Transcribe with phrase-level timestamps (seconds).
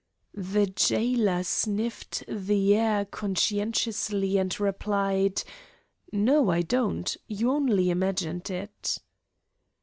[0.33, 5.43] The jailer sniffed the air conscientiously and replied:
[6.11, 7.15] "No I don't.
[7.27, 8.97] You only imagined it."